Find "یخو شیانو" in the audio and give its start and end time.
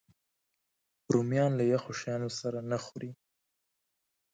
1.73-2.29